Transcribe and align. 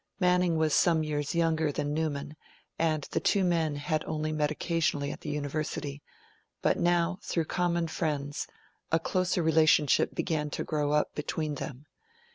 Manning 0.19 0.57
was 0.57 0.73
some 0.73 1.03
years 1.03 1.35
younger 1.35 1.71
than 1.71 1.93
Newman, 1.93 2.35
and 2.79 3.03
the 3.11 3.19
two 3.19 3.43
men 3.43 3.75
had 3.75 4.03
only 4.05 4.31
met 4.31 4.49
occasionally 4.49 5.11
at 5.11 5.21
the 5.21 5.29
University; 5.29 6.01
but 6.63 6.79
now, 6.79 7.19
through 7.21 7.45
common 7.45 7.87
friends, 7.87 8.47
a 8.91 8.97
closer 8.99 9.43
relationship 9.43 10.15
began 10.15 10.49
to 10.49 10.63
grow 10.63 10.91
up 10.91 11.13
between 11.13 11.53
them. 11.53 11.85